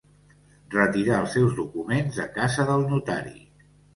[0.75, 3.37] Retirar els seus documents de casa del notari.